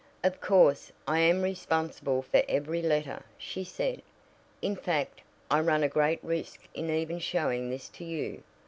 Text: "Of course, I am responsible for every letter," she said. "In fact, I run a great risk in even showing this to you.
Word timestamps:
"Of 0.23 0.41
course, 0.41 0.91
I 1.07 1.19
am 1.19 1.43
responsible 1.43 2.23
for 2.23 2.41
every 2.49 2.81
letter," 2.81 3.21
she 3.37 3.63
said. 3.63 4.01
"In 4.59 4.75
fact, 4.75 5.21
I 5.51 5.59
run 5.59 5.83
a 5.83 5.87
great 5.87 6.23
risk 6.23 6.67
in 6.73 6.89
even 6.89 7.19
showing 7.19 7.69
this 7.69 7.87
to 7.89 8.03
you. 8.03 8.41